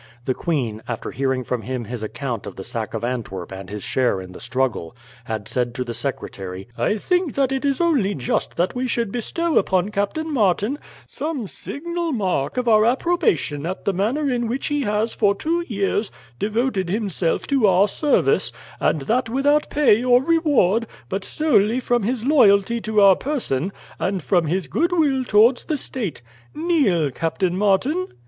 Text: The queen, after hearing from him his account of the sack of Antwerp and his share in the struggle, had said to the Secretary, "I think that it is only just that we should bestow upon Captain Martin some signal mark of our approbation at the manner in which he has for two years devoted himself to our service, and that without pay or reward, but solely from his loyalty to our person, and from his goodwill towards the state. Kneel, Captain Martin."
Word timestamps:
The 0.25 0.33
queen, 0.33 0.81
after 0.87 1.11
hearing 1.11 1.43
from 1.43 1.61
him 1.61 1.85
his 1.85 2.01
account 2.01 2.47
of 2.47 2.55
the 2.55 2.63
sack 2.63 2.95
of 2.95 3.03
Antwerp 3.03 3.51
and 3.51 3.69
his 3.69 3.83
share 3.83 4.19
in 4.19 4.31
the 4.31 4.41
struggle, 4.41 4.95
had 5.25 5.47
said 5.47 5.75
to 5.75 5.83
the 5.83 5.93
Secretary, 5.93 6.67
"I 6.75 6.97
think 6.97 7.35
that 7.35 7.51
it 7.51 7.63
is 7.63 7.79
only 7.79 8.15
just 8.15 8.57
that 8.57 8.73
we 8.73 8.87
should 8.87 9.11
bestow 9.11 9.59
upon 9.59 9.89
Captain 9.89 10.33
Martin 10.33 10.79
some 11.05 11.45
signal 11.47 12.13
mark 12.13 12.57
of 12.57 12.67
our 12.67 12.83
approbation 12.83 13.67
at 13.67 13.85
the 13.85 13.93
manner 13.93 14.27
in 14.27 14.47
which 14.47 14.65
he 14.69 14.81
has 14.85 15.13
for 15.13 15.35
two 15.35 15.63
years 15.67 16.09
devoted 16.39 16.89
himself 16.89 17.45
to 17.45 17.67
our 17.67 17.87
service, 17.87 18.51
and 18.79 19.01
that 19.01 19.29
without 19.29 19.69
pay 19.69 20.03
or 20.03 20.23
reward, 20.23 20.87
but 21.09 21.23
solely 21.23 21.79
from 21.79 22.01
his 22.01 22.25
loyalty 22.25 22.81
to 22.81 23.01
our 23.01 23.15
person, 23.15 23.71
and 23.99 24.23
from 24.23 24.47
his 24.47 24.65
goodwill 24.65 25.23
towards 25.23 25.65
the 25.65 25.77
state. 25.77 26.23
Kneel, 26.55 27.11
Captain 27.11 27.55
Martin." 27.55 28.07